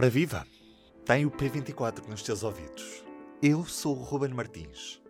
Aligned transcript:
Ora 0.00 0.08
viva! 0.08 0.46
Tem 1.04 1.26
o 1.26 1.30
P24 1.32 2.06
nos 2.06 2.22
teus 2.22 2.44
ouvidos. 2.44 3.04
Eu 3.42 3.64
sou 3.64 3.96
o 3.98 4.00
Ruben 4.00 4.32
Martins. 4.32 5.02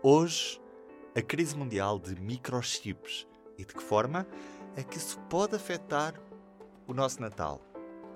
Hoje, 0.00 0.62
a 1.12 1.20
crise 1.20 1.56
mundial 1.56 1.98
de 1.98 2.14
microchips 2.14 3.26
e 3.58 3.64
de 3.64 3.74
que 3.74 3.82
forma 3.82 4.24
é 4.76 4.84
que 4.84 4.96
isso 4.96 5.18
pode 5.28 5.56
afetar 5.56 6.14
o 6.86 6.94
nosso 6.94 7.20
Natal, 7.20 7.60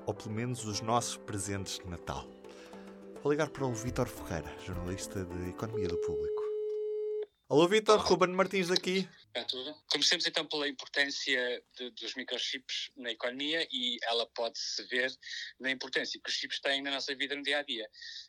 ou 0.06 0.14
pelo 0.14 0.30
menos 0.30 0.64
os 0.64 0.80
nossos 0.80 1.16
presentes 1.16 1.80
de 1.80 1.90
Natal. 1.90 2.24
Vou 3.20 3.32
ligar 3.32 3.50
para 3.50 3.66
o 3.66 3.74
Vítor 3.74 4.06
Ferreira, 4.06 4.56
jornalista 4.64 5.24
de 5.24 5.48
Economia 5.48 5.88
do 5.88 5.96
Público. 5.96 6.41
Alô, 7.52 7.68
Vitor, 7.68 8.00
Ruben 8.00 8.30
Martins 8.30 8.68
daqui. 8.68 9.06
É 9.34 9.44
tudo. 9.44 9.74
Comecemos 9.90 10.24
então 10.26 10.42
pela 10.46 10.66
importância 10.66 11.62
de, 11.76 11.90
dos 11.90 12.14
microchips 12.14 12.90
na 12.96 13.10
economia 13.10 13.68
e 13.70 13.98
ela 14.04 14.26
pode-se 14.34 14.82
ver 14.84 15.14
na 15.60 15.70
importância 15.70 16.18
que 16.18 16.30
os 16.30 16.34
chips 16.34 16.58
têm 16.60 16.80
na 16.80 16.90
nossa 16.90 17.14
vida 17.14 17.36
no 17.36 17.42
dia 17.42 17.58
a 17.58 17.62
dia. 17.62 17.86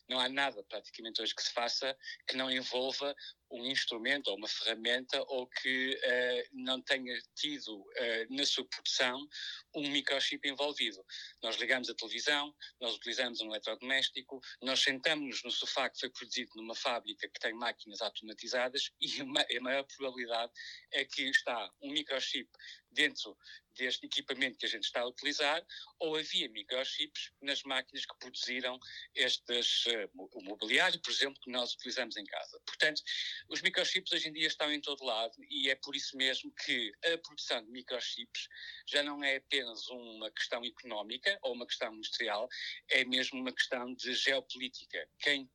Não 0.10 0.20
há 0.20 0.28
nada 0.28 0.62
praticamente 0.66 1.22
hoje 1.22 1.34
que 1.34 1.42
se 1.42 1.54
faça 1.54 1.96
que 2.28 2.36
não 2.36 2.52
envolva 2.52 3.16
um 3.54 3.66
instrumento 3.66 4.28
ou 4.28 4.38
uma 4.38 4.48
ferramenta 4.48 5.24
ou 5.28 5.48
que 5.48 5.96
uh, 5.96 6.50
não 6.54 6.82
tenha 6.82 7.18
tido 7.36 7.82
uh, 7.82 8.36
na 8.36 8.46
sua 8.46 8.66
produção 8.66 9.28
um 9.76 9.90
microchip 9.90 10.48
envolvido. 10.48 11.04
Nós 11.42 11.56
ligamos 11.58 11.90
a 11.90 11.96
televisão, 11.96 12.54
nós 12.82 12.96
utilizamos 12.96 13.42
um 13.42 13.48
eletrodoméstico, 13.48 14.42
nós 14.62 14.82
sentamos-nos 14.82 15.44
no 15.44 15.52
sofá 15.52 15.90
que 15.90 16.00
foi 16.00 16.10
produzido 16.10 16.52
numa 16.56 16.76
fábrica 16.76 17.30
que 17.30 17.40
tem 17.40 17.54
máquinas 17.54 18.02
automatizadas 18.02 18.92
e 19.00 19.22
a 19.22 19.62
maior 19.62 19.84
probabilidade 19.84 20.52
é 20.92 21.06
que 21.06 21.24
está 21.30 21.72
um 21.82 21.92
microchip 21.92 22.50
dentro 22.94 23.38
deste 23.76 24.06
equipamento 24.06 24.58
que 24.58 24.66
a 24.66 24.70
gente 24.70 24.84
está 24.84 25.02
a 25.02 25.08
utilizar, 25.08 25.66
ou 26.00 26.16
havia 26.16 26.48
microchips 26.50 27.32
nas 27.42 27.64
máquinas 27.64 28.06
que 28.06 28.16
produziram 28.20 28.80
estes, 29.16 29.86
uh, 29.88 30.10
o 30.16 30.44
mobiliário, 30.44 31.00
por 31.02 31.12
exemplo, 31.12 31.40
que 31.42 31.52
nós 31.52 31.74
utilizamos 31.74 32.16
em 32.18 32.26
casa. 32.26 32.60
Portanto, 32.66 33.02
os 33.50 33.62
microchips 33.62 34.12
hoje 34.12 34.30
em 34.30 34.34
dia 34.34 34.48
estão 34.48 34.72
em 34.72 34.80
todo 34.80 35.04
lado 35.04 35.36
e 35.50 35.70
é 35.70 35.76
por 35.76 35.96
isso 35.96 36.16
mesmo 36.16 36.52
que 36.52 36.92
a 37.04 37.18
produção 37.18 37.64
de 37.64 37.72
microchips 37.72 38.48
já 38.86 39.02
não 39.04 39.24
é 39.24 39.38
apenas 39.38 39.88
uma 39.90 40.30
questão 40.32 40.64
económica 40.64 41.38
ou 41.42 41.54
uma 41.54 41.66
questão 41.66 41.94
industrial, 41.94 42.48
é 42.90 43.04
mesmo 43.04 43.40
uma 43.40 43.52
questão 43.52 43.94
de 43.94 44.14
geopolítica. 44.14 45.08
Quem 45.20 45.50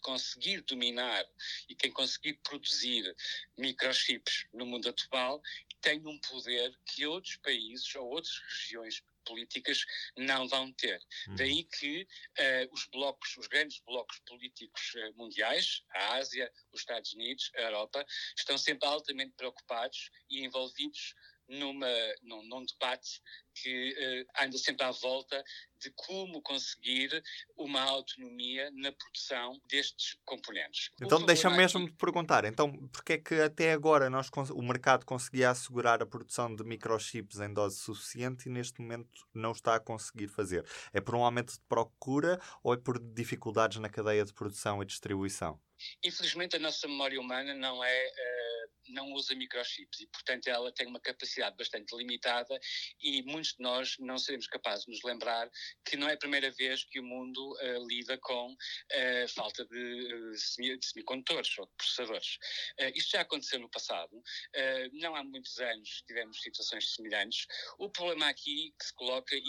conseguir 0.00 0.62
dominar 0.62 1.24
e 1.68 1.74
quem 1.74 1.90
conseguir 1.90 2.34
produzir 2.42 3.14
microchips 3.58 4.46
no 4.52 4.66
mundo 4.66 4.88
atual 4.88 5.42
tem 5.82 6.00
um 6.06 6.18
poder 6.20 6.74
que 6.86 7.04
outros 7.06 7.36
países 7.36 7.94
ou 7.96 8.08
outras 8.08 8.40
regiões 8.60 9.02
políticas 9.24 9.84
não 10.16 10.48
vão 10.48 10.72
ter. 10.72 11.00
Uhum. 11.28 11.34
Daí 11.36 11.64
que 11.64 12.02
uh, 12.02 12.72
os 12.72 12.86
blocos, 12.86 13.36
os 13.36 13.46
grandes 13.46 13.80
blocos 13.80 14.18
políticos 14.26 14.94
uh, 14.94 15.16
mundiais, 15.16 15.82
a 15.90 16.14
Ásia, 16.14 16.50
os 16.72 16.80
Estados 16.80 17.12
Unidos, 17.12 17.50
a 17.56 17.62
Europa, 17.62 18.04
estão 18.36 18.56
sempre 18.56 18.88
altamente 18.88 19.34
preocupados 19.36 20.10
e 20.30 20.44
envolvidos 20.44 21.14
numa, 21.48 21.86
num, 22.22 22.42
num 22.44 22.64
debate 22.64 23.20
que 23.54 23.92
uh, 23.92 24.44
anda 24.44 24.56
sempre 24.58 24.84
à 24.84 24.90
volta 24.90 25.44
de 25.78 25.90
como 25.90 26.40
conseguir 26.40 27.22
uma 27.56 27.82
autonomia 27.82 28.70
na 28.72 28.92
produção 28.92 29.60
destes 29.68 30.16
componentes. 30.24 30.90
Então 31.00 31.24
deixa-me 31.24 31.56
mesmo 31.56 31.86
te 31.86 31.94
perguntar, 31.94 32.44
então 32.44 32.72
porque 32.88 33.14
é 33.14 33.18
que 33.18 33.34
até 33.34 33.72
agora 33.72 34.08
nós, 34.08 34.30
o 34.50 34.62
mercado 34.62 35.04
conseguia 35.04 35.50
assegurar 35.50 36.02
a 36.02 36.06
produção 36.06 36.54
de 36.54 36.64
microchips 36.64 37.40
em 37.40 37.52
dose 37.52 37.78
suficiente 37.78 38.48
e 38.48 38.52
neste 38.52 38.80
momento 38.80 39.28
não 39.34 39.52
está 39.52 39.74
a 39.74 39.80
conseguir 39.80 40.28
fazer? 40.28 40.64
É 40.92 41.00
por 41.00 41.14
um 41.14 41.24
aumento 41.24 41.52
de 41.52 41.60
procura 41.68 42.40
ou 42.62 42.72
é 42.72 42.76
por 42.76 42.98
dificuldades 42.98 43.78
na 43.78 43.88
cadeia 43.88 44.24
de 44.24 44.32
produção 44.32 44.82
e 44.82 44.86
distribuição? 44.86 45.60
Infelizmente 46.02 46.56
a 46.56 46.60
nossa 46.60 46.86
memória 46.86 47.20
humana 47.20 47.54
não 47.54 47.82
é... 47.82 48.12
Não 48.88 49.12
usa 49.12 49.34
microchips 49.34 50.00
e, 50.00 50.06
portanto, 50.06 50.48
ela 50.48 50.72
tem 50.72 50.86
uma 50.86 51.00
capacidade 51.00 51.56
bastante 51.56 51.96
limitada 51.96 52.58
e 53.00 53.22
muitos 53.22 53.52
de 53.54 53.62
nós 53.62 53.96
não 53.98 54.18
seremos 54.18 54.46
capazes 54.46 54.84
de 54.84 54.90
nos 54.90 55.02
lembrar 55.02 55.50
que 55.84 55.96
não 55.96 56.08
é 56.08 56.14
a 56.14 56.18
primeira 56.18 56.50
vez 56.50 56.84
que 56.84 57.00
o 57.00 57.02
mundo 57.02 57.52
uh, 57.54 57.86
lida 57.86 58.18
com 58.18 58.52
uh, 58.52 59.28
falta 59.34 59.64
de, 59.64 60.14
uh, 60.14 60.78
de, 60.78 60.86
semicondutores 60.86 61.56
ou 61.58 61.66
de 61.66 61.72
processadores. 61.76 62.38
isto 62.94 63.12
já 63.12 63.20
aconteceu 63.20 63.58
no 63.58 63.70
passado, 63.70 64.22
não 64.92 65.14
há 65.14 65.22
muitos 65.22 65.58
anos 65.58 66.02
tivemos 66.06 66.40
situações 66.40 66.94
semelhantes. 66.94 67.46
O 67.78 67.88
problema 67.88 68.28
aqui 68.28 68.74
que 68.78 68.86
se 68.86 68.94
coloca, 68.94 69.34
e, 69.34 69.42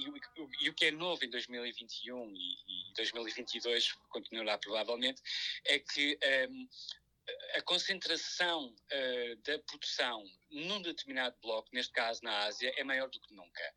e 0.62 0.70
o 0.70 0.74
que 0.74 0.86
é 0.86 0.92
novo 0.92 1.24
em 1.24 1.30
2021 1.30 2.30
e, 2.36 2.92
e 2.92 2.94
2022 2.96 3.94
continuará 4.10 4.58
provavelmente, 4.58 5.22
é 5.66 5.80
que 5.80 6.18
um, 6.50 6.68
a 7.56 7.62
concentração 7.62 8.68
uh, 8.68 9.36
da 9.44 9.60
produção 9.60 10.24
num 10.54 10.82
determinado 10.82 11.36
bloco, 11.42 11.70
neste 11.74 11.92
caso 11.92 12.22
na 12.24 12.46
Ásia, 12.46 12.72
é 12.78 12.84
maior 12.84 13.10
do 13.10 13.20
que 13.20 13.34
nunca. 13.34 13.74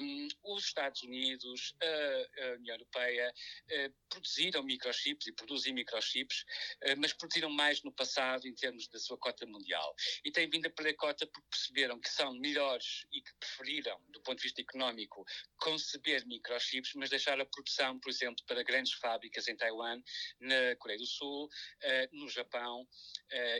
Um, 0.00 0.28
os 0.44 0.64
Estados 0.64 1.02
Unidos, 1.02 1.74
a, 1.82 2.44
a 2.44 2.52
União 2.54 2.74
Europeia, 2.76 3.34
uh, 3.72 3.94
produziram 4.08 4.62
microchips 4.62 5.26
e 5.26 5.32
produzem 5.32 5.74
microchips, 5.74 6.44
uh, 6.84 6.96
mas 6.98 7.12
produziram 7.12 7.50
mais 7.50 7.82
no 7.82 7.92
passado 7.92 8.46
em 8.46 8.54
termos 8.54 8.88
da 8.88 8.98
sua 8.98 9.18
cota 9.18 9.44
mundial. 9.46 9.94
E 10.24 10.30
têm 10.30 10.48
vindo 10.48 10.66
a 10.66 10.70
perder 10.70 10.94
cota 10.94 11.26
porque 11.26 11.48
perceberam 11.50 12.00
que 12.00 12.08
são 12.08 12.32
melhores 12.34 13.06
e 13.12 13.20
que 13.20 13.34
preferiram, 13.38 14.00
do 14.08 14.20
ponto 14.22 14.38
de 14.38 14.44
vista 14.44 14.60
económico, 14.60 15.24
conceber 15.58 16.24
microchips, 16.26 16.92
mas 16.94 17.10
deixar 17.10 17.40
a 17.40 17.46
produção, 17.46 17.98
por 17.98 18.10
exemplo, 18.10 18.44
para 18.46 18.62
grandes 18.62 18.92
fábricas 18.94 19.48
em 19.48 19.56
Taiwan, 19.56 20.00
na 20.40 20.76
Coreia 20.76 20.98
do 20.98 21.06
Sul, 21.06 21.46
uh, 21.46 22.16
no 22.16 22.28
Japão 22.28 22.86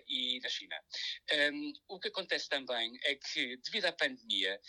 e 0.06 0.40
na 0.42 0.48
China. 0.48 0.76
Um, 1.52 1.72
o 1.88 2.00
que 2.00 2.08
acontece 2.08 2.27
acontece 2.28 2.48
também 2.48 2.98
é 3.04 3.14
que, 3.14 3.56
devido 3.56 3.86
à 3.86 3.92
pandemia, 3.92 4.60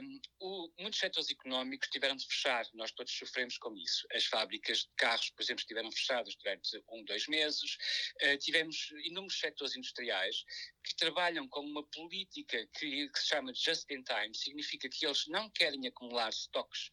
um, 0.00 0.20
o, 0.40 0.72
muitos 0.78 1.00
setores 1.00 1.28
económicos 1.30 1.88
tiveram 1.88 2.14
de 2.14 2.24
fechar, 2.26 2.64
nós 2.74 2.92
todos 2.92 3.12
sofremos 3.12 3.58
com 3.58 3.76
isso. 3.76 4.06
As 4.12 4.24
fábricas 4.26 4.78
de 4.78 4.90
carros, 4.96 5.30
por 5.30 5.42
exemplo, 5.42 5.60
estiveram 5.60 5.90
fechadas 5.90 6.34
durante 6.36 6.82
um, 6.90 7.04
dois 7.04 7.26
meses, 7.26 7.76
uh, 8.22 8.38
tivemos 8.38 8.90
inúmeros 9.04 9.38
setores 9.38 9.74
industriais 9.74 10.44
que 10.84 10.96
trabalham 10.96 11.48
com 11.48 11.60
uma 11.60 11.84
política 11.88 12.68
que, 12.78 13.08
que 13.08 13.18
se 13.18 13.26
chama 13.26 13.52
just 13.54 13.90
in 13.90 14.02
time, 14.04 14.34
significa 14.34 14.88
que 14.88 15.04
eles 15.04 15.26
não 15.26 15.50
querem 15.50 15.86
acumular 15.86 16.28
estoques 16.30 16.90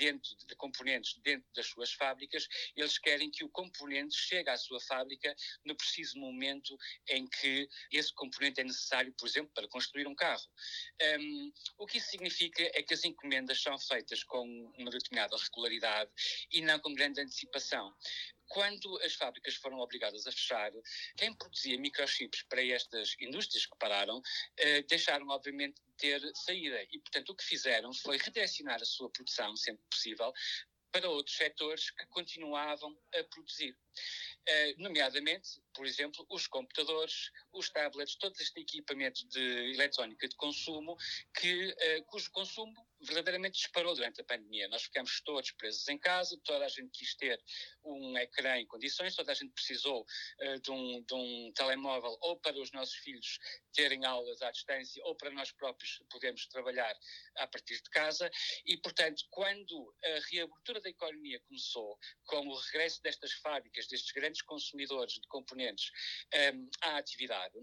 dentro 0.00 0.34
de 0.46 0.56
componentes 0.56 1.20
dentro 1.22 1.46
das 1.54 1.66
suas 1.66 1.92
fábricas, 1.92 2.48
eles 2.74 2.98
querem 2.98 3.30
que 3.30 3.44
o 3.44 3.50
componente 3.50 4.16
chegue 4.16 4.48
à 4.48 4.56
sua 4.56 4.80
fábrica 4.80 5.34
no 5.64 5.76
preciso 5.76 6.18
momento 6.18 6.74
em 7.08 7.26
que 7.26 7.68
esse 7.92 8.12
componente 8.14 8.62
é 8.62 8.64
necessário, 8.64 9.12
por 9.18 9.28
exemplo, 9.28 9.49
para 9.54 9.68
construir 9.68 10.06
um 10.06 10.14
carro. 10.14 10.46
Um, 11.18 11.52
o 11.78 11.86
que 11.86 11.98
isso 11.98 12.10
significa 12.10 12.62
é 12.74 12.82
que 12.82 12.94
as 12.94 13.04
encomendas 13.04 13.62
são 13.62 13.78
feitas 13.78 14.22
com 14.24 14.44
uma 14.78 14.90
determinada 14.90 15.36
regularidade 15.36 16.10
e 16.50 16.60
não 16.62 16.78
com 16.78 16.94
grande 16.94 17.20
antecipação. 17.20 17.94
Quando 18.48 19.00
as 19.02 19.14
fábricas 19.14 19.54
foram 19.54 19.78
obrigadas 19.78 20.26
a 20.26 20.32
fechar, 20.32 20.72
quem 21.16 21.32
produzia 21.32 21.78
microchips 21.78 22.42
para 22.48 22.64
estas 22.66 23.14
indústrias 23.20 23.64
que 23.64 23.78
pararam, 23.78 24.20
eh, 24.56 24.82
deixaram 24.82 25.28
obviamente 25.28 25.80
de 25.80 25.96
ter 25.96 26.20
saída. 26.34 26.82
E, 26.90 26.98
portanto, 26.98 27.30
o 27.30 27.36
que 27.36 27.44
fizeram 27.44 27.94
foi 27.94 28.18
redirecionar 28.18 28.82
a 28.82 28.84
sua 28.84 29.08
produção, 29.08 29.54
sempre 29.54 29.84
possível, 29.88 30.32
para 30.92 31.08
outros 31.08 31.36
setores 31.36 31.90
que 31.90 32.06
continuavam 32.06 32.96
a 33.14 33.24
produzir. 33.24 33.76
Uh, 34.48 34.82
nomeadamente, 34.82 35.62
por 35.74 35.86
exemplo, 35.86 36.26
os 36.28 36.46
computadores, 36.46 37.30
os 37.52 37.70
tablets, 37.70 38.16
todo 38.16 38.34
este 38.40 38.60
equipamento 38.60 39.26
de 39.28 39.72
eletrónica 39.74 40.28
de 40.28 40.36
consumo, 40.36 40.96
que, 41.34 41.68
uh, 41.68 42.04
cujo 42.06 42.30
consumo 42.30 42.89
verdadeiramente 43.00 43.58
disparou 43.58 43.94
durante 43.94 44.20
a 44.20 44.24
pandemia. 44.24 44.68
Nós 44.68 44.82
ficamos 44.82 45.20
todos 45.22 45.50
presos 45.52 45.86
em 45.88 45.98
casa, 45.98 46.38
toda 46.44 46.64
a 46.64 46.68
gente 46.68 46.90
quis 46.90 47.14
ter 47.14 47.42
um 47.84 48.16
ecrã 48.18 48.58
em 48.58 48.66
condições, 48.66 49.14
toda 49.14 49.32
a 49.32 49.34
gente 49.34 49.52
precisou 49.52 50.02
uh, 50.02 50.60
de, 50.60 50.70
um, 50.70 51.02
de, 51.02 51.14
um, 51.14 51.52
telemóvel 51.54 52.16
ou 52.20 52.38
para 52.38 52.58
os 52.60 52.70
nossos 52.72 52.94
filhos 52.96 53.38
terem 53.72 54.04
aulas 54.04 54.42
à 54.42 54.50
distância 54.50 55.02
ou 55.04 55.14
para 55.14 55.30
nós 55.30 55.52
próprios 55.52 56.02
podermos 56.10 56.46
trabalhar 56.46 56.94
a 57.36 57.46
partir 57.46 57.80
de 57.82 57.90
casa 57.90 58.30
e, 58.66 58.76
portanto, 58.76 59.24
quando 59.30 59.94
a 60.04 60.20
reabertura 60.30 60.80
da 60.80 60.90
economia 60.90 61.40
começou, 61.40 61.98
com 62.24 62.46
o 62.46 62.54
regresso 62.54 63.02
destas 63.02 63.32
fábricas, 63.32 63.86
destes 63.86 64.12
grandes 64.12 64.42
consumidores 64.42 65.14
de 65.14 65.26
componentes 65.28 65.90
um, 66.54 66.68
à 66.82 66.98
atividade, 66.98 67.58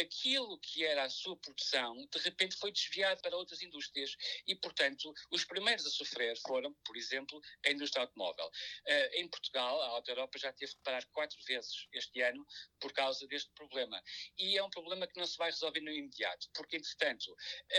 aquilo 0.00 0.58
que 0.58 0.84
era 0.84 1.04
a 1.04 1.10
sua 1.10 1.36
produção, 1.36 1.96
de 1.96 2.18
repente 2.20 2.56
foi 2.56 2.72
desviado 2.72 3.20
para 3.20 3.36
outras 3.36 3.62
indústrias 3.62 4.16
e, 4.46 4.54
portanto, 4.54 5.12
os 5.30 5.44
primeiros 5.44 5.86
a 5.86 5.90
sofrer 5.90 6.36
foram, 6.46 6.72
por 6.84 6.96
exemplo, 6.96 7.40
a 7.66 7.70
indústria 7.70 8.02
automóvel. 8.02 8.46
Uh, 8.46 9.20
em 9.20 9.28
Portugal, 9.28 9.80
a 9.82 9.88
Auto 9.88 10.10
Europa 10.10 10.38
já 10.38 10.52
teve 10.52 10.72
de 10.72 10.80
parar 10.82 11.04
quatro 11.06 11.38
vezes 11.46 11.86
este 11.92 12.20
ano 12.22 12.46
por 12.80 12.92
causa 12.92 13.26
deste 13.26 13.50
problema. 13.54 14.02
E 14.38 14.56
é 14.56 14.62
um 14.62 14.70
problema 14.70 15.06
que 15.06 15.18
não 15.18 15.26
se 15.26 15.36
vai 15.36 15.50
resolver 15.50 15.80
no 15.80 15.90
imediato, 15.90 16.48
porque, 16.54 16.76
entretanto, 16.76 17.34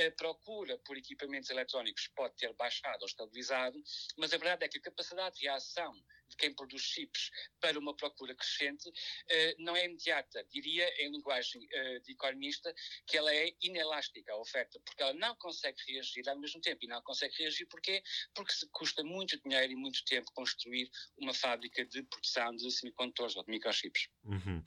a 0.06 0.12
procura 0.12 0.78
por 0.80 0.98
equipamentos 0.98 1.50
eletrónicos 1.50 2.08
pode 2.16 2.36
ter 2.36 2.54
baixado 2.54 3.02
ou 3.02 3.08
estabilizado, 3.08 3.82
mas 4.18 4.34
a 4.34 4.38
verdade 4.38 4.66
é 4.66 4.70
que 4.70 4.78
a 4.78 4.82
capacidade 4.82 5.36
de 5.36 5.44
reação 5.44 5.94
de 6.34 6.38
quem 6.38 6.54
produz 6.54 6.82
chips 6.82 7.30
para 7.60 7.80
uma 7.80 7.96
procura 7.96 8.36
crescente 8.36 8.90
uh, 8.90 9.56
não 9.60 9.76
é 9.76 9.86
imediata. 9.86 10.46
Diria, 10.52 10.88
em 11.04 11.12
linguagem 11.12 11.64
uh, 11.64 12.02
de 12.02 12.12
economista, 12.12 12.74
que 13.08 13.18
ela 13.18 13.34
é 13.34 13.54
inelástica, 13.62 14.34
a 14.34 14.38
oferta, 14.38 14.80
porque 14.86 15.02
ela 15.02 15.14
não 15.14 15.36
consegue 15.38 15.78
reagir 15.88 16.28
ao 16.28 16.40
mesmo 16.40 16.60
tempo. 16.62 16.84
E 16.84 16.88
não 16.88 17.02
consegue 17.04 17.36
reagir 17.38 17.66
porquê? 17.68 18.04
Porque 18.34 18.54
custa 18.72 19.04
muito 19.04 19.40
dinheiro 19.42 19.72
e 19.72 19.76
muito 19.76 20.04
tempo 20.06 20.32
construir 20.34 20.90
uma 21.18 21.34
fábrica 21.34 21.86
de 21.86 22.04
produção 22.04 22.56
de 22.56 22.72
semicondutores 22.72 23.36
ou 23.36 23.44
de 23.44 23.52
microchips. 23.52 24.10
Uhum. 24.24 24.64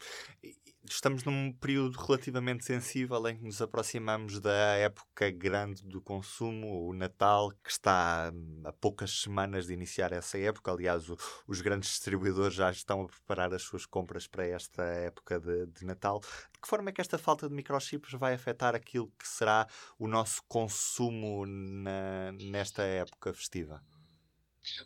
Estamos 0.89 1.25
num 1.25 1.53
período 1.53 1.99
relativamente 1.99 2.65
sensível 2.65 3.27
em 3.29 3.37
que 3.37 3.45
nos 3.45 3.61
aproximamos 3.61 4.41
da 4.41 4.75
época 4.77 5.31
grande 5.31 5.83
do 5.85 6.01
consumo, 6.01 6.89
o 6.89 6.93
Natal, 6.93 7.51
que 7.63 7.71
está 7.71 8.33
a 8.65 8.73
poucas 8.73 9.23
semanas 9.23 9.67
de 9.67 9.73
iniciar 9.73 10.13
essa 10.13 10.39
época. 10.39 10.71
Aliás, 10.71 11.09
o, 11.09 11.17
os 11.47 11.61
grandes 11.61 11.91
distribuidores 11.91 12.55
já 12.55 12.71
estão 12.71 13.03
a 13.03 13.07
preparar 13.07 13.53
as 13.53 13.63
suas 13.63 13.85
compras 13.85 14.27
para 14.27 14.47
esta 14.47 14.83
época 14.83 15.41
de, 15.41 15.67
de 15.67 15.85
Natal. 15.85 16.21
De 16.53 16.61
que 16.61 16.69
forma 16.69 16.91
é 16.91 16.93
que 16.93 17.01
esta 17.01 17.19
falta 17.19 17.49
de 17.49 17.55
microchips 17.55 18.13
vai 18.13 18.35
afetar 18.35 18.75
aquilo 18.75 19.13
que 19.19 19.27
será 19.27 19.67
o 19.99 20.07
nosso 20.07 20.43
consumo 20.47 21.45
na, 21.47 22.33
nesta 22.33 22.83
época 22.83 23.33
festiva? 23.33 23.83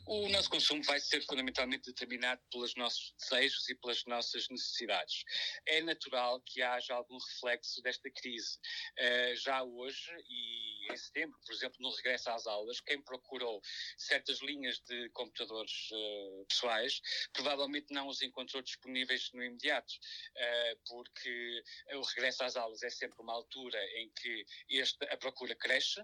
O 0.07 0.29
nosso 0.29 0.51
consumo 0.51 0.83
vai 0.85 1.01
ser 1.01 1.23
fundamentalmente 1.23 1.87
determinado 1.87 2.41
pelos 2.51 2.75
nossos 2.75 3.15
desejos 3.19 3.69
e 3.69 3.75
pelas 3.75 4.05
nossas 4.05 4.49
necessidades. 4.49 5.25
É 5.67 5.81
natural 5.81 6.41
que 6.43 6.63
haja 6.63 6.95
algum 6.95 7.19
reflexo 7.19 7.83
desta 7.83 8.11
crise. 8.11 8.59
Uh, 8.99 9.37
já 9.37 9.63
hoje, 9.63 10.11
e 10.29 10.93
em 10.93 10.97
setembro, 10.97 11.39
por 11.45 11.55
exemplo, 11.55 11.77
no 11.81 11.91
regresso 11.97 12.31
às 12.31 12.47
aulas, 12.47 12.81
quem 12.81 13.01
procurou 13.03 13.61
certas 13.97 14.41
linhas 14.41 14.81
de 14.81 15.09
computadores 15.11 15.91
uh, 15.93 16.47
pessoais 16.47 17.01
provavelmente 17.33 17.93
não 17.93 18.09
os 18.09 18.23
encontrou 18.23 18.63
disponíveis 18.63 19.31
no 19.33 19.43
imediato, 19.43 19.93
uh, 19.93 20.81
porque 20.89 21.63
o 21.95 22.03
regresso 22.03 22.45
às 22.45 22.57
aulas 22.57 22.83
é 22.83 22.91
sempre 22.91 23.21
uma 23.21 23.33
altura 23.33 23.79
em 23.97 24.11
que 24.11 24.45
este, 24.69 25.05
a 25.07 25.17
procura 25.17 25.55
cresce 25.55 26.01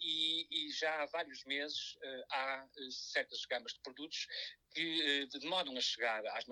e, 0.00 0.46
e, 0.50 0.72
já 0.72 1.02
há 1.02 1.06
vários 1.06 1.44
meses 1.44 1.96
há 2.30 2.66
certas 2.90 3.44
gamas 3.48 3.72
de 3.74 3.80
produtos 3.80 4.26
que 4.74 5.02
eh, 5.02 5.38
demoram 5.38 5.76
a 5.76 5.80
chegar 5.80 6.24
às, 6.26 6.44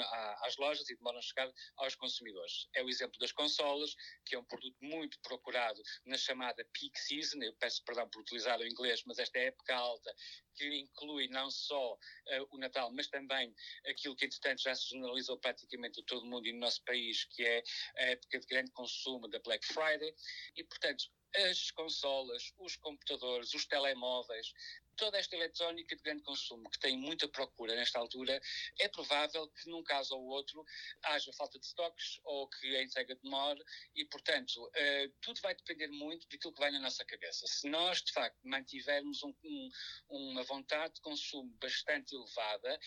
às, 0.43 0.56
lojas 0.56 0.88
e 0.90 0.96
demoram 0.96 1.19
a 1.19 1.22
chegar 1.22 1.50
aos 1.76 1.94
consumidores. 1.94 2.69
É 2.75 2.82
o 2.82 2.88
exemplo 2.88 3.19
das 3.19 3.32
consolas, 3.32 3.94
que 4.25 4.34
é 4.34 4.38
um 4.38 4.44
produto 4.44 4.76
muito 4.81 5.19
procurado 5.20 5.82
na 6.05 6.17
chamada 6.17 6.64
peak 6.72 6.99
season, 6.99 7.43
eu 7.43 7.55
peço 7.55 7.82
perdão 7.84 8.08
por 8.08 8.20
utilizar 8.20 8.58
o 8.58 8.67
inglês, 8.67 9.02
mas 9.06 9.19
esta 9.19 9.38
é 9.38 9.46
época 9.46 9.75
alta, 9.75 10.14
que 10.55 10.67
inclui 10.81 11.28
não 11.28 11.50
só 11.50 11.94
uh, 11.94 11.99
o 12.50 12.58
Natal, 12.58 12.93
mas 12.93 13.08
também 13.08 13.55
aquilo 13.87 14.17
que, 14.17 14.26
entretanto, 14.26 14.62
já 14.62 14.75
se 14.75 14.90
generalizou 14.90 15.38
praticamente 15.38 16.00
a 16.00 16.05
todo 16.05 16.22
o 16.22 16.26
mundo 16.26 16.46
e 16.46 16.52
no 16.52 16.61
nosso 16.61 16.82
país, 16.84 17.25
que 17.25 17.43
é 17.43 17.62
a 17.96 18.02
época 18.02 18.40
de 18.40 18.46
grande 18.46 18.70
consumo 18.72 19.28
da 19.28 19.38
Black 19.40 19.67
Friday, 19.67 20.14
e, 20.56 20.64
portanto, 20.64 21.05
as 21.37 21.70
consolas, 21.70 22.52
os 22.58 22.76
computadores, 22.76 23.55
os 23.55 23.64
telemóveis, 23.64 24.52
toda 24.96 25.19
esta 25.19 25.34
eletrónica 25.34 25.96
de 25.96 26.02
grande 26.02 26.22
consumo 26.22 26.69
que 26.69 26.78
tem 26.78 26.99
muita 26.99 27.28
procura 27.28 27.75
nesta 27.75 27.99
altura, 27.99 28.09
é 28.78 28.88
provável 28.88 29.48
que 29.48 29.70
num 29.70 29.82
caso 29.82 30.14
ou 30.16 30.26
outro 30.26 30.64
haja 31.04 31.32
falta 31.32 31.58
de 31.58 31.66
estoques 31.66 32.20
ou 32.24 32.48
que 32.48 32.76
a 32.76 32.82
entrega 32.82 33.14
demore 33.22 33.62
e, 33.94 34.04
portanto, 34.04 34.56
uh, 34.56 35.12
tudo 35.20 35.40
vai 35.40 35.54
depender 35.54 35.88
muito 35.88 36.28
daquilo 36.28 36.52
que 36.52 36.60
vai 36.60 36.70
na 36.70 36.80
nossa 36.80 37.04
cabeça. 37.04 37.46
Se 37.46 37.68
nós, 37.68 38.02
de 38.02 38.12
facto, 38.12 38.38
mantivermos 38.44 39.22
um, 39.22 39.34
um, 39.44 39.70
uma 40.10 40.42
vontade 40.44 40.94
de 40.94 41.00
consumo 41.00 41.50
bastante 41.60 42.14
elevada, 42.14 42.78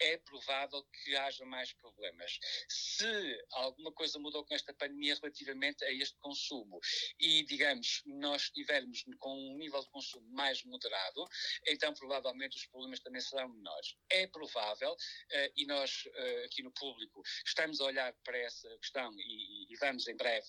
é 0.00 0.16
provável 0.18 0.82
que 0.84 1.16
haja 1.16 1.44
mais 1.44 1.72
problemas. 1.74 2.38
Se 2.68 3.46
alguma 3.52 3.92
coisa 3.92 4.18
mudou 4.18 4.44
com 4.44 4.54
esta 4.54 4.72
pandemia 4.74 5.14
relativamente 5.14 5.84
a 5.84 5.92
este 5.92 6.16
consumo 6.18 6.80
e, 7.18 7.44
digamos, 7.44 8.02
nós 8.06 8.42
estivermos 8.42 9.04
com 9.18 9.36
um 9.36 9.58
nível 9.58 9.80
de 9.80 9.90
consumo 9.90 10.26
mais 10.30 10.62
moderado, 10.64 11.24
então 11.66 11.92
provavelmente 11.94 12.56
os 12.56 12.66
problemas 12.66 13.00
também 13.00 13.20
serão 13.20 13.48
menores. 13.48 13.96
É 14.10 14.26
provável, 14.26 14.69
uh, 14.92 15.52
e 15.56 15.66
nós 15.66 16.04
uh, 16.06 16.44
aqui 16.44 16.62
no 16.62 16.72
público 16.72 17.22
estamos 17.44 17.80
a 17.80 17.84
olhar 17.84 18.12
para 18.24 18.38
essa 18.38 18.68
questão 18.78 19.12
e, 19.18 19.72
e 19.72 19.76
vamos 19.76 20.06
em 20.08 20.16
breve 20.16 20.46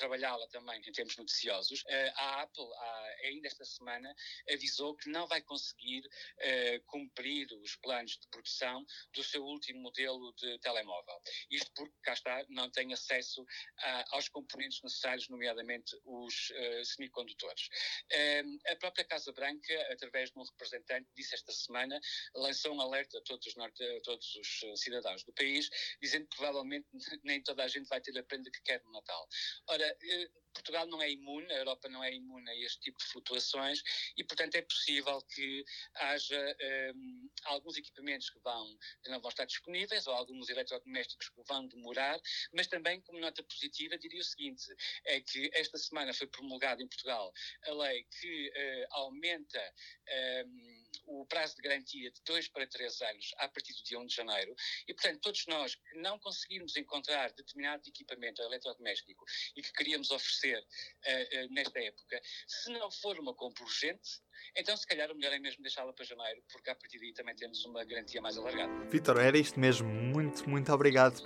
trabalhá-la 0.00 0.46
também 0.48 0.80
em 0.80 0.92
termos 0.92 1.16
noticiosos. 1.16 1.82
Uh, 1.82 2.12
a 2.16 2.42
Apple, 2.42 2.68
ainda 3.24 3.46
esta 3.46 3.64
semana, 3.64 4.14
avisou 4.50 4.96
que 4.96 5.10
não 5.10 5.26
vai 5.26 5.42
conseguir 5.42 6.02
cumprir 6.86 7.46
os 7.62 7.76
planos 7.76 8.12
de 8.12 8.26
produção 8.28 8.84
do 9.14 9.22
seu 9.22 9.44
último 9.44 9.80
modelo 9.80 10.32
de 10.34 10.58
telemóvel. 10.60 11.20
Isto 11.50 11.70
porque, 11.74 11.94
cá 12.02 12.12
está, 12.12 12.44
não 12.48 12.70
tem 12.70 12.92
acesso 12.92 13.44
aos 14.10 14.28
componentes 14.28 14.80
necessários, 14.82 15.28
nomeadamente 15.28 15.96
os 16.04 16.52
semicondutores. 16.84 17.68
a 18.68 18.76
própria 18.76 19.04
Casa 19.04 19.32
Branca, 19.32 19.92
através 19.92 20.30
de 20.30 20.38
um 20.38 20.42
representante, 20.42 21.08
disse 21.14 21.34
esta 21.34 21.52
semana, 21.52 22.00
lançou 22.34 22.74
um 22.74 22.80
alerta 22.80 23.18
a 23.18 23.22
todos 23.22 23.46
os, 23.46 23.56
norte, 23.56 23.82
a 23.82 24.00
todos 24.02 24.34
os 24.36 24.62
eh, 24.62 24.76
cidadãos 24.76 25.24
do 25.24 25.32
país, 25.32 25.68
dizendo 26.00 26.26
que 26.28 26.36
provavelmente 26.36 26.86
nem 27.24 27.42
toda 27.42 27.64
a 27.64 27.68
gente 27.68 27.88
vai 27.88 28.00
ter 28.00 28.16
a 28.18 28.22
prenda 28.22 28.50
que 28.50 28.62
quer 28.62 28.82
no 28.82 28.92
Natal. 28.92 29.28
Ora, 29.68 29.84
eh, 29.84 29.89
Portugal 30.52 30.86
não 30.86 31.00
é 31.02 31.10
imune, 31.10 31.50
a 31.52 31.58
Europa 31.58 31.88
não 31.88 32.02
é 32.02 32.12
imune 32.14 32.48
a 32.50 32.56
este 32.56 32.80
tipo 32.80 32.98
de 32.98 33.06
flutuações 33.06 33.82
e, 34.16 34.24
portanto, 34.24 34.54
é 34.56 34.62
possível 34.62 35.20
que 35.34 35.64
haja 35.94 36.38
um, 36.38 36.64
ehm, 36.64 37.30
alguns 37.44 37.76
equipamentos 37.76 38.30
que, 38.30 38.38
vão, 38.40 38.76
que 39.02 39.10
não 39.10 39.20
vão 39.20 39.30
estar 39.30 39.44
disponíveis 39.44 40.06
ou 40.06 40.14
alguns 40.14 40.48
eletrodomésticos 40.48 41.28
que 41.30 41.42
vão 41.46 41.66
demorar, 41.66 42.20
mas 42.52 42.66
também, 42.66 43.00
como 43.02 43.20
nota 43.20 43.42
positiva, 43.44 43.98
diria 43.98 44.20
o 44.20 44.24
seguinte: 44.24 44.64
é 45.06 45.20
que 45.20 45.50
esta 45.54 45.78
semana 45.78 46.12
foi 46.12 46.26
promulgada 46.26 46.82
em 46.82 46.88
Portugal 46.88 47.32
a 47.66 47.72
lei 47.72 48.04
que 48.18 48.48
uh, 48.48 48.86
aumenta. 48.90 49.60
Um, 50.08 50.12
ehm, 50.12 50.80
o 51.06 51.26
prazo 51.26 51.56
de 51.56 51.62
garantia 51.62 52.10
de 52.10 52.20
dois 52.24 52.48
para 52.48 52.66
três 52.66 53.00
anos 53.00 53.32
a 53.38 53.48
partir 53.48 53.72
do 53.74 53.82
dia 53.82 53.98
1 53.98 54.06
de 54.06 54.14
janeiro 54.14 54.54
e, 54.86 54.94
portanto, 54.94 55.20
todos 55.20 55.46
nós 55.46 55.74
que 55.74 55.98
não 55.98 56.18
conseguirmos 56.18 56.76
encontrar 56.76 57.32
determinado 57.32 57.82
equipamento 57.88 58.42
eletrodoméstico 58.42 59.24
e 59.56 59.62
que 59.62 59.69
queríamos 59.72 60.10
oferecer 60.10 60.58
uh, 60.58 61.44
uh, 61.46 61.54
nesta 61.54 61.78
época, 61.80 62.20
se 62.46 62.70
não 62.70 62.90
for 62.90 63.18
uma 63.18 63.34
compra 63.34 63.64
urgente, 63.64 64.20
então 64.56 64.76
se 64.76 64.86
calhar 64.86 65.10
o 65.10 65.14
melhor 65.14 65.32
é 65.32 65.38
mesmo 65.38 65.62
deixá-la 65.62 65.92
para 65.92 66.04
janeiro, 66.04 66.42
porque 66.50 66.70
a 66.70 66.74
partir 66.74 66.98
daí 66.98 67.12
também 67.12 67.34
temos 67.34 67.64
uma 67.64 67.84
garantia 67.84 68.20
mais 68.20 68.36
alargada. 68.36 68.72
Vitor, 68.88 69.18
era 69.18 69.38
isto 69.38 69.58
mesmo. 69.58 69.88
Muito, 69.88 70.48
muito 70.48 70.72
obrigado. 70.72 71.20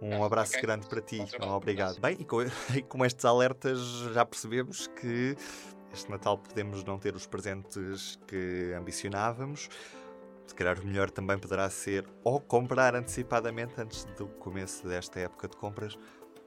Um 0.00 0.22
ah, 0.22 0.26
abraço 0.26 0.52
okay. 0.52 0.62
grande 0.62 0.88
para 0.88 1.00
ti. 1.00 1.20
obrigado. 1.40 2.00
Bem, 2.00 2.16
e 2.20 2.24
com, 2.24 2.42
e 2.76 2.82
com 2.82 3.04
estes 3.04 3.24
alertas 3.24 3.78
já 4.12 4.24
percebemos 4.24 4.86
que 4.88 5.36
este 5.92 6.10
Natal 6.10 6.36
podemos 6.38 6.82
não 6.82 6.98
ter 6.98 7.14
os 7.14 7.26
presentes 7.26 8.18
que 8.26 8.72
ambicionávamos. 8.76 9.68
Se 10.46 10.54
calhar 10.54 10.78
o 10.78 10.86
melhor 10.86 11.10
também 11.10 11.38
poderá 11.38 11.70
ser 11.70 12.06
ou 12.22 12.40
comprar 12.40 12.94
antecipadamente 12.94 13.74
antes 13.80 14.04
do 14.16 14.28
começo 14.28 14.86
desta 14.86 15.20
época 15.20 15.48
de 15.48 15.56
compras, 15.56 15.96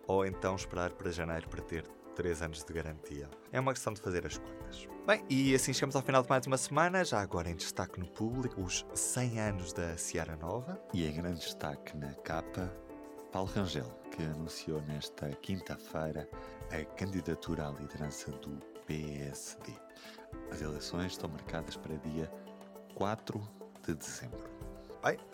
ou 0.08 0.26
então 0.26 0.56
esperar 0.56 0.94
para 0.94 1.12
janeiro 1.12 1.48
para 1.50 1.62
ter 1.62 1.86
3 2.16 2.42
anos 2.42 2.64
de 2.64 2.74
garantia. 2.74 3.30
É 3.52 3.60
uma 3.60 3.74
questão 3.74 3.94
de 3.94 4.02
fazer 4.02 4.26
as 4.26 4.38
contas. 4.38 4.88
Bem, 5.06 5.24
e 5.30 5.54
assim 5.54 5.72
chegamos 5.72 5.96
ao 5.96 6.02
final 6.02 6.24
de 6.24 6.30
mais 6.30 6.48
uma 6.48 6.58
semana, 6.58 7.06
já 7.06 7.22
agora 7.22 7.50
em 7.50 7.56
destaque 7.56 8.00
no 8.00 8.08
público, 8.08 8.62
os 8.62 8.86
100 8.96 9.40
anos 9.40 9.74
da 9.74 9.96
Seara 9.98 10.36
Nova. 10.36 10.82
E 10.94 11.06
em 11.06 11.14
grande 11.14 11.42
destaque 11.42 11.96
na 11.96 12.14
capa, 12.16 12.74
Paulo 13.32 13.52
Rangel, 13.54 13.88
que 14.12 14.24
anunciou 14.24 14.82
nesta 14.82 15.30
quinta-feira 15.30 16.28
a 16.72 16.84
candidatura 16.96 17.68
à 17.68 17.72
liderança 17.72 18.32
do 18.32 18.58
PSD. 18.88 19.74
As 20.52 20.62
eleições 20.62 21.12
estão 21.12 21.30
marcadas 21.30 21.78
para 21.78 21.96
dia 21.98 22.32
4 22.96 23.40
de 23.86 23.94
dezembro. 23.94 24.57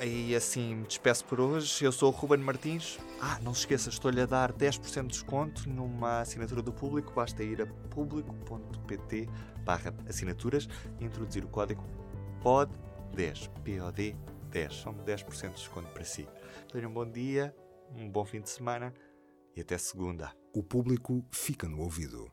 E 0.01 0.35
assim 0.35 0.75
me 0.75 0.87
despeço 0.87 1.25
por 1.25 1.39
hoje. 1.39 1.83
Eu 1.83 1.91
sou 1.91 2.11
o 2.11 2.15
Ruben 2.15 2.39
Martins. 2.39 2.99
Ah, 3.19 3.39
não 3.41 3.53
se 3.53 3.61
esqueça, 3.61 3.89
estou-lhe 3.89 4.21
a 4.21 4.25
dar 4.25 4.51
10% 4.51 5.01
de 5.03 5.07
desconto 5.07 5.69
numa 5.69 6.19
assinatura 6.19 6.61
do 6.61 6.73
público. 6.73 7.13
Basta 7.13 7.43
ir 7.43 7.61
a 7.61 7.65
público.pt 7.65 9.29
barra 9.63 9.93
assinaturas 10.07 10.67
e 10.99 11.05
introduzir 11.05 11.43
o 11.45 11.47
código 11.47 11.83
POD10. 12.43 13.49
POD 13.49 14.17
10. 14.49 14.75
São 14.75 14.93
10% 14.93 15.49
de 15.49 15.55
desconto 15.55 15.89
para 15.91 16.03
si. 16.03 16.27
Tenham 16.71 16.91
um 16.91 16.93
bom 16.93 17.09
dia, 17.09 17.55
um 17.95 18.09
bom 18.09 18.25
fim 18.25 18.41
de 18.41 18.49
semana 18.49 18.93
e 19.55 19.61
até 19.61 19.77
segunda. 19.77 20.31
O 20.53 20.61
público 20.61 21.25
fica 21.31 21.67
no 21.67 21.81
ouvido. 21.81 22.21